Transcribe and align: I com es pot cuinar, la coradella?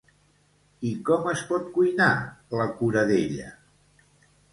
I 0.91 0.93
com 1.09 1.27
es 1.33 1.43
pot 1.51 1.67
cuinar, 1.75 2.07
la 2.61 2.67
coradella? 2.79 3.53